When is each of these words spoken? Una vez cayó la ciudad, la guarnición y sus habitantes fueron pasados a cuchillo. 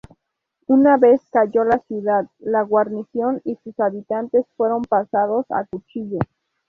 Una 0.65 0.97
vez 0.97 1.21
cayó 1.31 1.63
la 1.63 1.77
ciudad, 1.77 2.25
la 2.39 2.63
guarnición 2.63 3.39
y 3.43 3.57
sus 3.63 3.79
habitantes 3.79 4.47
fueron 4.57 4.81
pasados 4.81 5.45
a 5.51 5.63
cuchillo. 5.65 6.17